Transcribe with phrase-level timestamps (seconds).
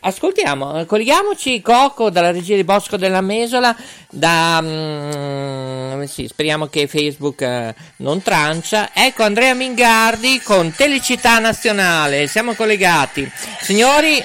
[0.00, 3.76] Ascoltiamo, colleghiamoci Coco dalla regia di Bosco della Mesola,
[4.08, 8.90] da, mm, sì, speriamo che Facebook eh, non trancia.
[8.92, 13.28] Ecco Andrea Mingardi con Telecità Nazionale, siamo collegati.
[13.60, 14.22] Signori,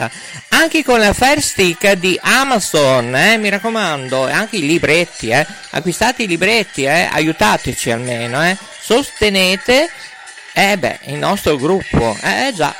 [0.48, 5.46] anche con la Fire Stick di Amazon eh, mi raccomando anche i libretti eh.
[5.70, 7.08] acquistate i libretti eh.
[7.10, 8.56] aiutateci almeno eh.
[8.80, 9.90] sostenete
[10.52, 12.72] eh beh, il nostro gruppo eh già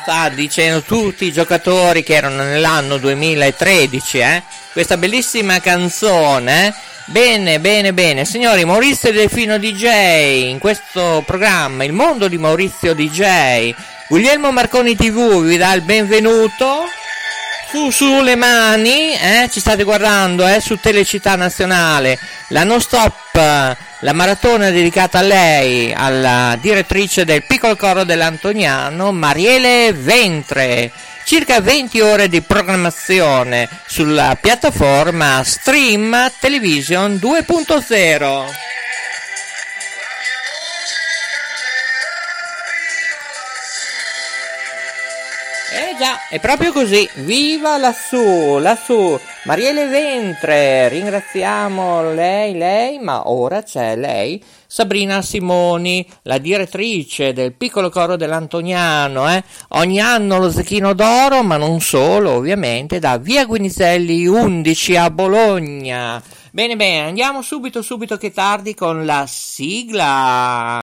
[0.00, 4.42] sta dicendo tutti i giocatori che erano nell'anno 2013, eh?
[4.72, 6.74] Questa bellissima canzone.
[7.06, 8.24] Bene, bene, bene.
[8.24, 13.74] Signori, Maurizio Delfino DJ, in questo programma, il mondo di Maurizio DJ.
[14.08, 16.83] Guglielmo Marconi TV vi dà il benvenuto.
[17.74, 19.48] Su, su le mani, eh?
[19.50, 20.60] Ci state guardando, eh?
[20.60, 22.16] Su Telecittà Nazionale.
[22.50, 29.92] La non stop la maratona dedicata a lei, alla direttrice del piccolo coro dell'Antoniano, Mariele
[29.92, 30.92] Ventre.
[31.24, 38.44] Circa 20 ore di programmazione sulla piattaforma Stream Television 2.0.
[45.76, 47.08] Eh già, è proprio così.
[47.24, 49.18] Viva lassù, lassù.
[49.42, 57.90] Mariele Ventre, ringraziamo lei, lei, ma ora c'è lei, Sabrina Simoni, la direttrice del piccolo
[57.90, 59.28] coro dell'Antoniano.
[59.28, 59.42] Eh?
[59.70, 66.22] Ogni anno lo Zecchino d'Oro, ma non solo, ovviamente, da via Guinizelli 11 a Bologna.
[66.52, 70.83] Bene, bene, andiamo subito, subito che tardi con la sigla.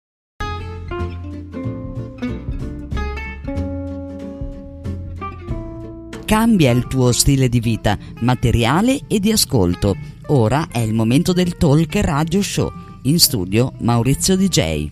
[6.27, 9.95] Cambia il tuo stile di vita, materiale e di ascolto.
[10.25, 12.69] Ora è il momento del Talk Radio Show.
[13.03, 14.89] In studio Maurizio DJ.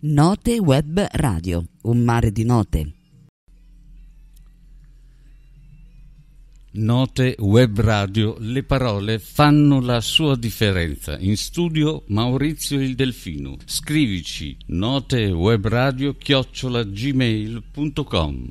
[0.00, 2.99] Note Web Radio, un mare di note.
[6.72, 11.18] Note Web Radio, le parole fanno la sua differenza.
[11.18, 13.56] In studio Maurizio il Delfino.
[13.64, 18.48] Scrivici notewebradio chiocciolagmail.com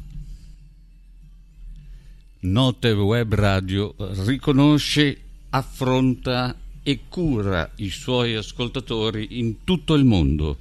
[2.42, 3.95] Note Web Radio
[4.25, 5.18] riconosce,
[5.51, 10.57] affronta e cura i suoi ascoltatori in tutto il mondo.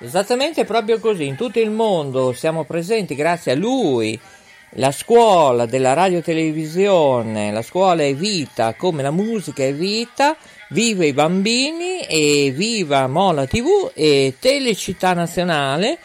[0.00, 4.18] Esattamente proprio così, in tutto il mondo siamo presenti grazie a lui
[4.72, 10.36] la scuola della radiotelevisione, la scuola è vita, come la musica è vita,
[10.70, 15.98] Viva i bambini e viva Mola TV e Telecittà Nazionale.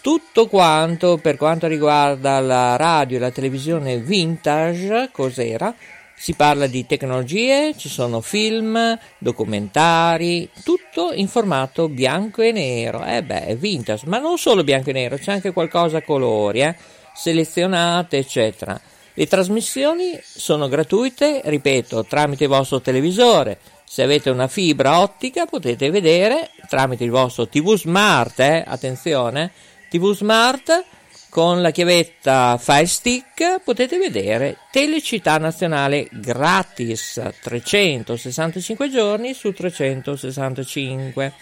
[0.00, 5.74] Tutto quanto per quanto riguarda la radio e la televisione vintage, cos'era?
[6.14, 13.04] Si parla di tecnologie, ci sono film, documentari, tutto in formato bianco e nero.
[13.04, 16.62] Eh beh, è vintage, ma non solo bianco e nero, c'è anche qualcosa a colori,
[16.62, 16.74] eh?
[17.16, 18.78] Selezionate, eccetera.
[19.14, 23.58] Le trasmissioni sono gratuite, ripeto, tramite il vostro televisore.
[23.84, 28.62] Se avete una fibra ottica potete vedere tramite il vostro TV Smart, eh?
[28.66, 29.52] attenzione,
[29.88, 30.84] TV Smart
[31.36, 41.32] con la chiavetta Fire Stick potete vedere Telecittà Nazionale gratis 365 giorni su 365.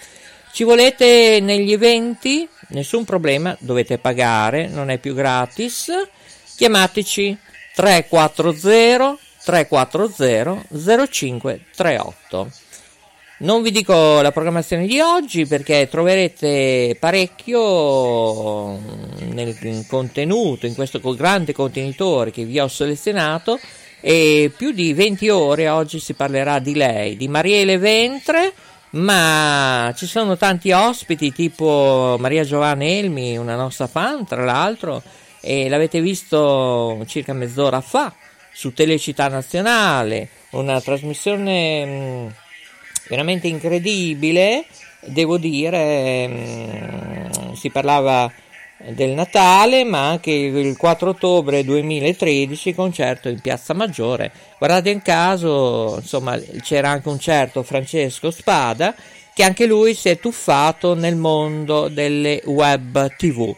[0.55, 2.49] Ci volete negli eventi?
[2.69, 5.91] Nessun problema, dovete pagare, non è più gratis.
[6.55, 7.37] Chiamateci
[7.75, 10.67] 340 340
[11.11, 12.51] 0538.
[13.39, 18.79] Non vi dico la programmazione di oggi perché troverete parecchio
[19.33, 23.59] nel contenuto, in questo grande contenitore che vi ho selezionato
[24.01, 28.53] e più di 20 ore oggi si parlerà di lei, di Mariele Ventre,
[28.95, 35.03] ma ci sono tanti ospiti tipo Maria Giovanna Elmi, una nostra fan tra l'altro,
[35.41, 38.13] e l'avete visto circa mezz'ora fa
[38.53, 42.33] su Telecittà Nazionale, una trasmissione
[43.09, 44.65] veramente incredibile,
[45.01, 48.31] devo dire, mm, si parlava
[48.79, 54.33] del Natale, ma anche il 4 ottobre 2013 concerto in Piazza Maggiore.
[54.59, 58.95] Guardate in caso, insomma, c'era anche un certo Francesco Spada
[59.33, 63.55] che anche lui si è tuffato nel mondo delle web TV.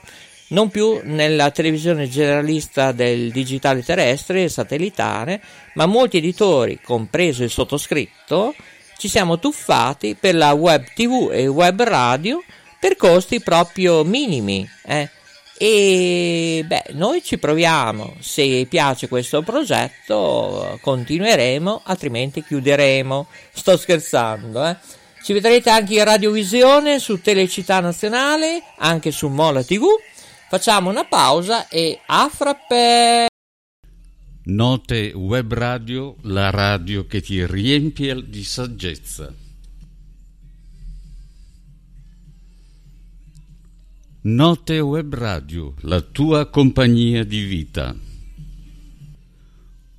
[0.49, 5.41] Non più nella televisione generalista del digitale terrestre e satellitare,
[5.75, 8.55] ma molti editori, compreso il sottoscritto,
[8.97, 12.43] ci siamo tuffati per la web tv e web radio
[12.87, 14.69] per costi proprio minimi.
[14.85, 15.11] Eh.
[15.59, 23.27] E beh, noi ci proviamo, se piace questo progetto continueremo, altrimenti chiuderemo.
[23.53, 24.77] Sto scherzando, eh.
[25.21, 29.87] Ci vedrete anche in radiovisione su Telecittà Nazionale, anche su Mola TV.
[30.49, 33.27] Facciamo una pausa e a frappè!
[34.44, 39.46] Note Web Radio, la radio che ti riempie di saggezza.
[44.28, 47.94] Note Web Radio, la tua compagnia di vita.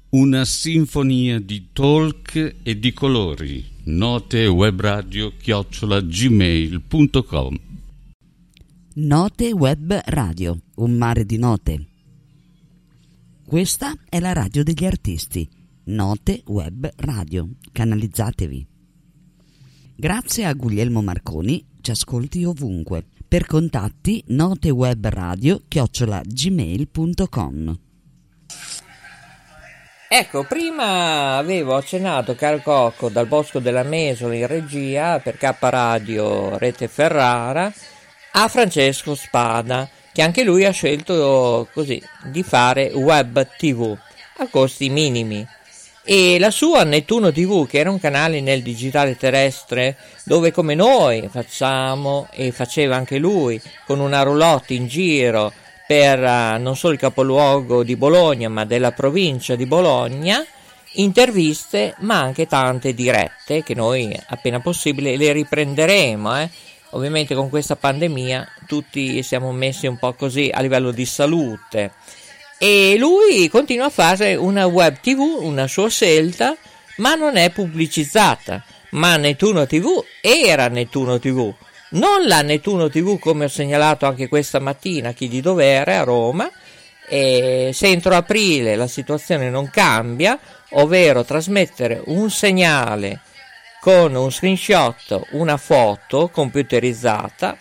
[0.10, 3.66] Una sinfonia di talk e di colori.
[3.86, 7.60] Note Web Radio chiocciola gmail.com
[8.96, 11.88] Note Web Radio, un mare di note
[13.48, 15.48] questa è la radio degli artisti,
[15.86, 17.50] Note Web Radio.
[17.72, 18.68] Canalizzatevi.
[19.96, 23.06] Grazie a Guglielmo Marconi, ci ascolti ovunque.
[23.30, 27.80] Per contatti notewebradio chiocciola gmail.com
[30.08, 36.58] Ecco, prima avevo accennato, caro Cocco, dal Bosco della Mesola in regia per K Radio
[36.58, 37.70] Rete Ferrara
[38.32, 43.94] a Francesco Spada che anche lui ha scelto così di fare web tv
[44.38, 45.46] a costi minimi
[46.10, 51.28] e la sua Nettuno TV che era un canale nel digitale terrestre dove come noi
[51.30, 55.52] facciamo e faceva anche lui con una roulotte in giro
[55.86, 60.42] per uh, non solo il capoluogo di Bologna ma della provincia di Bologna
[60.94, 66.50] interviste ma anche tante dirette che noi appena possibile le riprenderemo eh.
[66.92, 71.92] Ovviamente con questa pandemia tutti siamo messi un po' così a livello di salute
[72.58, 76.56] e lui continua a fare una web tv, una sua scelta,
[76.98, 78.64] ma non è pubblicizzata.
[78.92, 81.54] Ma Nettuno TV era Nettuno TV,
[81.90, 86.50] non la Nettuno TV come ho segnalato anche questa mattina, chi di dovere a Roma.
[87.10, 90.40] E se entro aprile la situazione non cambia,
[90.72, 93.22] ovvero trasmettere un segnale
[93.80, 97.58] con un screenshot, una foto computerizzata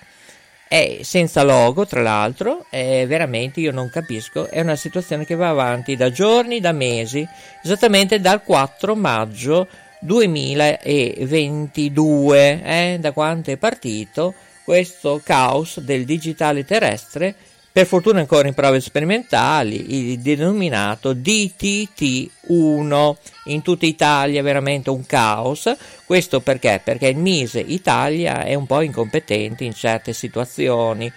[0.69, 5.51] e senza logo tra l'altro è veramente io non capisco è una situazione che va
[5.51, 7.25] avanti da giorni da mesi
[7.63, 9.69] esattamente dal 4 maggio
[10.01, 17.37] 2022 eh, da quanto è partito questo caos del digitale terrestre
[17.77, 23.15] per fortuna ancora in prove sperimentali, il denominato DTT1
[23.45, 25.71] in tutta Italia, veramente un caos.
[26.07, 26.81] Questo perché?
[26.83, 31.13] Perché il Mise Italia è un po' incompetente in certe situazioni.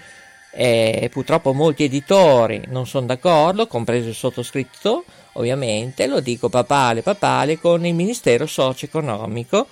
[0.52, 7.58] E purtroppo molti editori non sono d'accordo, compreso il sottoscritto, ovviamente, lo dico papale papale
[7.58, 9.66] con il Ministero socio-economico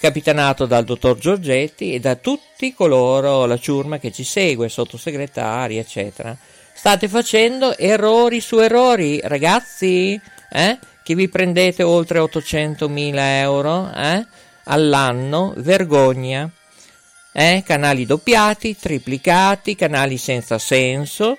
[0.00, 6.36] capitanato dal dottor Giorgetti e da tutti coloro, la ciurma che ci segue, sottosegretari, eccetera.
[6.74, 10.20] State facendo errori su errori, ragazzi,
[10.50, 10.78] eh?
[11.02, 14.26] che vi prendete oltre 800.000 euro eh?
[14.64, 16.50] all'anno, vergogna.
[17.32, 17.62] Eh?
[17.64, 21.38] Canali doppiati, triplicati, canali senza senso,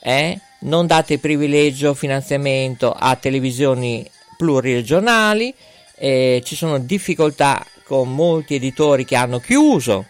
[0.00, 0.40] eh?
[0.60, 5.54] non date privilegio finanziamento a televisioni pluriregionali,
[5.96, 10.06] eh, ci sono difficoltà con molti editori che hanno chiuso,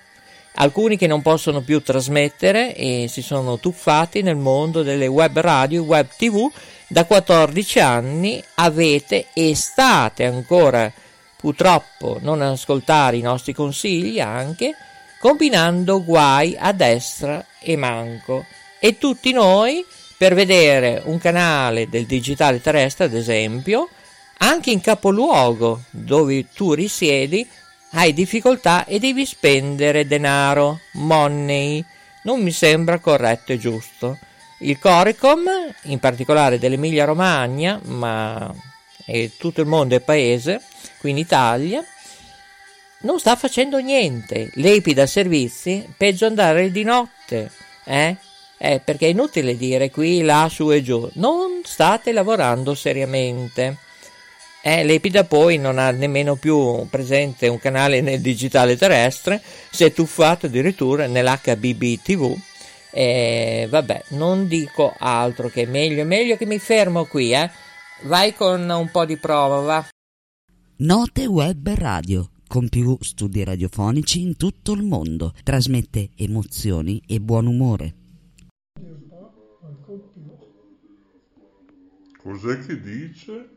[0.55, 5.83] alcuni che non possono più trasmettere e si sono tuffati nel mondo delle web radio,
[5.83, 6.51] web tv.
[6.89, 10.93] Da 14 anni avete e state ancora
[11.37, 14.75] purtroppo non ascoltare i nostri consigli anche
[15.19, 18.45] combinando guai a destra e manco
[18.79, 19.85] e tutti noi
[20.17, 23.89] per vedere un canale del digitale terrestre, ad esempio,
[24.39, 27.47] anche in capoluogo dove tu risiedi,
[27.93, 31.85] hai difficoltà e devi spendere denaro, money.
[32.25, 34.19] Non mi sembra corretto e giusto.
[34.59, 35.45] Il Corecom,
[35.85, 38.53] in particolare dell'Emilia Romagna, ma
[39.39, 40.63] tutto il mondo è paese,
[40.99, 41.85] qui in Italia,
[43.01, 44.51] non sta facendo niente.
[44.55, 47.51] L'EPI da servizi, peggio andare di notte,
[47.85, 48.17] eh?
[48.59, 51.09] Eh, perché è inutile dire qui, là, su e giù.
[51.15, 53.77] Non state lavorando seriamente.
[54.67, 59.93] Eh, L'Epida poi non ha nemmeno più presente un canale nel digitale terrestre, si è
[59.93, 62.37] tuffato addirittura nell'HBB TV.
[62.91, 67.49] Eh, vabbè, non dico altro che meglio, meglio che mi fermo qui, eh.
[68.07, 69.89] Vai con un po' di prova, va.
[70.79, 77.47] Note Web Radio, con più studi radiofonici in tutto il mondo, trasmette emozioni e buon
[77.47, 77.95] umore.
[82.21, 83.56] Cos'è che dice?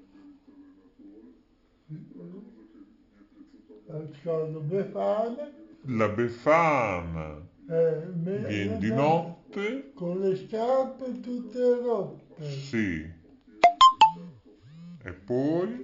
[3.87, 5.51] La Befana.
[5.85, 7.41] La Befana.
[7.67, 9.91] Eh, Viene di notte.
[9.95, 12.51] Con le scarpe tutte rotte.
[12.51, 13.03] Sì.
[15.03, 15.83] E poi?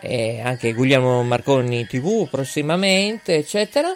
[0.01, 3.93] eh, anche Guglielmo Marconi TV prossimamente, eccetera,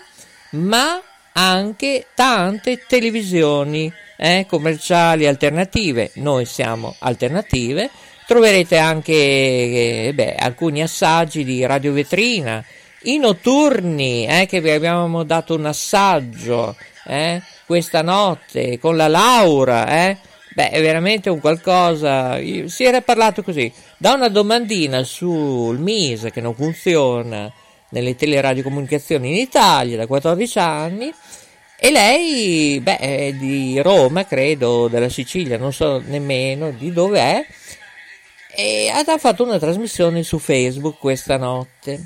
[0.51, 1.01] ma
[1.35, 6.11] anche tante televisioni eh, commerciali alternative.
[6.15, 7.89] Noi siamo alternative.
[8.27, 12.65] Troverete anche eh, beh, alcuni assaggi di Radio Vetrina
[13.05, 20.09] i notturni, eh, che vi abbiamo dato un assaggio eh, questa notte con la Laura,
[20.09, 20.17] eh,
[20.55, 22.39] beh, è veramente un qualcosa.
[22.67, 27.53] Si era parlato così da una domandina sul MISE che non funziona
[27.91, 31.13] nelle teleradiocomunicazioni in Italia da 14 anni.
[31.77, 37.47] E lei, beh, è di Roma, credo, della Sicilia, non so nemmeno di dove è.
[38.57, 42.05] E ha fatto una trasmissione su Facebook questa notte.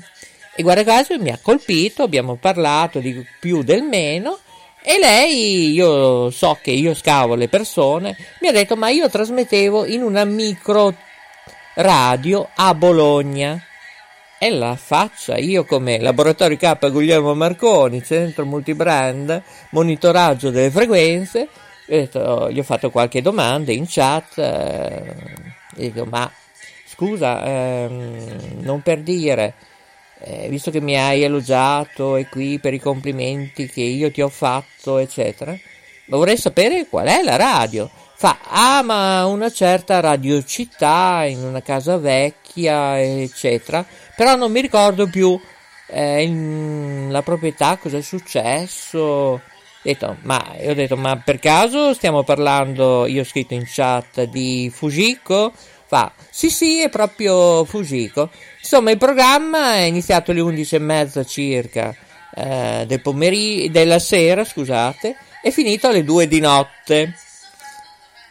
[0.59, 4.37] E guarda caso mi ha colpito, abbiamo parlato di più del meno
[4.83, 9.85] e lei, io so che io scavo le persone, mi ha detto ma io trasmettevo
[9.85, 10.93] in una micro
[11.75, 13.63] radio a Bologna.
[14.37, 21.47] E la faccia, io come laboratorio K Guglielmo Marconi, centro multibrand, monitoraggio delle frequenze,
[21.85, 25.15] detto, gli ho fatto qualche domanda in chat, eh,
[25.75, 26.29] dico ma
[26.85, 29.53] scusa, ehm, non per dire,
[30.21, 34.29] eh, visto che mi hai elogiato e qui per i complimenti che io ti ho
[34.29, 35.57] fatto, eccetera,
[36.07, 37.89] vorrei sapere qual è la radio.
[38.15, 43.85] Fa, ah, ma una certa radio città in una casa vecchia, eccetera,
[44.15, 45.39] però non mi ricordo più
[45.87, 49.41] eh, la proprietà, cosa è successo.
[49.81, 54.69] Detto, ma, ho detto, ma per caso stiamo parlando, io ho scritto in chat di
[54.73, 55.53] Fujiko?
[55.89, 58.29] Fa, sì sì, è proprio Fujiko.
[58.59, 61.95] Insomma, il programma è iniziato alle 11.30 circa
[62.35, 67.15] eh, del pomeriggio, della sera, scusate, è finito alle 2 di notte.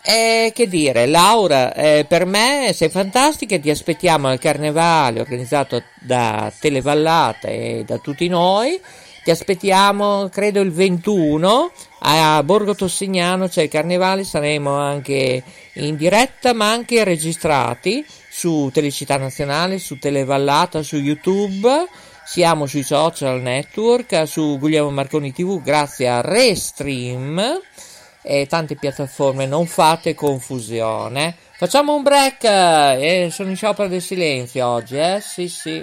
[0.05, 6.53] E che dire, Laura, eh, per me sei fantastica ti aspettiamo al carnevale organizzato da
[6.57, 8.81] Televallata e da tutti noi.
[9.29, 15.43] Ti aspettiamo, credo, il 21 a Borgo Tossignano c'è il carnevale, saremo anche
[15.75, 21.69] in diretta ma anche registrati su Telecità Nazionale, su Televallata, su YouTube.
[22.25, 27.61] Siamo sui social network, su Guglielmo Marconi TV grazie a Restream
[28.23, 31.37] e tante piattaforme, non fate confusione.
[31.59, 35.21] Facciamo un break, eh, sono in sciopero del silenzio oggi, eh?
[35.21, 35.83] Sì, sì.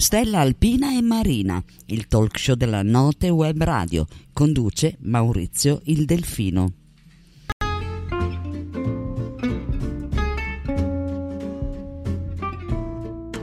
[0.00, 6.72] Stella Alpina e Marina, il talk show della Note Web Radio, conduce Maurizio il Delfino.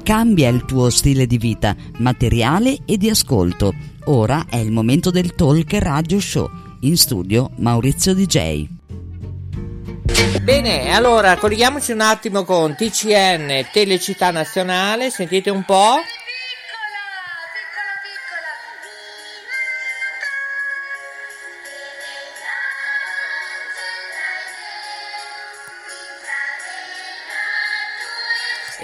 [0.01, 3.73] Cambia il tuo stile di vita, materiale e di ascolto.
[4.05, 6.49] Ora è il momento del Talk Radio Show.
[6.81, 8.65] In studio Maurizio DJ.
[10.41, 15.95] Bene, allora colleghiamoci un attimo con TCN Telecittà Nazionale, sentite un po'.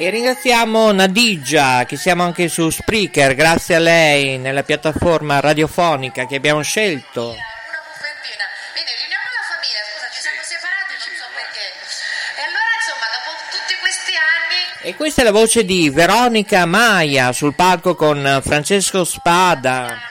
[0.01, 6.37] E ringraziamo Nadigia, che siamo anche su Spreaker, grazie a lei nella piattaforma radiofonica che
[6.37, 7.35] abbiamo scelto.
[14.81, 20.10] E E questa è la voce di Veronica Maia sul palco con Francesco Spada.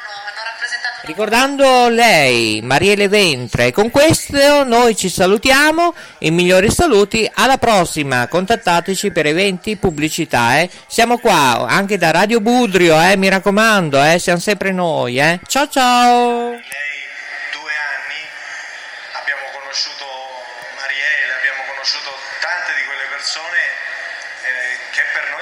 [1.02, 9.10] Ricordando lei, Mariele Ventre, con questo noi ci salutiamo, i migliori saluti, alla prossima, contattateci
[9.10, 10.70] per eventi, pubblicità, eh.
[10.86, 15.40] siamo qua anche da Radio Budrio, eh, mi raccomando, eh, siamo sempre noi, eh.
[15.46, 16.58] ciao ciao!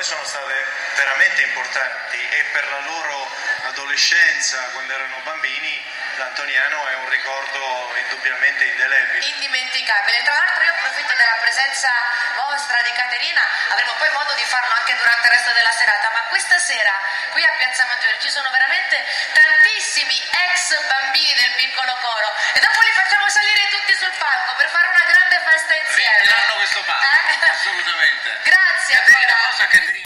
[0.09, 0.55] sono state
[0.97, 3.29] veramente importanti e per la loro
[3.69, 5.85] adolescenza, quando erano bambini,
[6.17, 9.21] l'Antoniano è un ricordo indubbiamente indelebile.
[9.89, 10.21] Indimenticabile.
[10.23, 11.89] Tra l'altro io approfitto della presenza
[12.37, 13.41] vostra di Caterina,
[13.73, 16.93] avremo poi modo di farlo anche durante il resto della serata, ma questa sera
[17.33, 19.01] qui a Piazza Maggiore ci sono veramente
[19.33, 24.69] tantissimi ex bambini del piccolo coro e dopo li facciamo salire tutti sul palco per
[24.69, 26.21] fare una grande festa insieme.
[26.21, 27.49] Riempiranno questo palco, Eh?
[27.57, 28.29] assolutamente.
[28.45, 29.17] Grazie Caterina?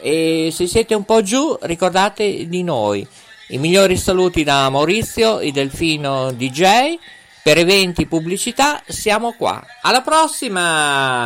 [0.00, 3.06] E se siete un po' giù, ricordate di noi.
[3.48, 6.96] I migliori saluti da Maurizio, il Delfino DJ.
[7.42, 9.62] Per eventi pubblicità siamo qua.
[9.82, 11.25] Alla prossima!